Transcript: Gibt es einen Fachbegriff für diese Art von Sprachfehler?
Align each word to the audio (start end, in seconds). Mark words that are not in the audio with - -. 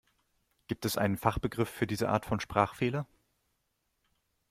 Gibt 0.65 0.85
es 0.85 0.97
einen 0.97 1.15
Fachbegriff 1.15 1.69
für 1.69 1.85
diese 1.85 2.09
Art 2.09 2.25
von 2.25 2.39
Sprachfehler? 2.39 3.05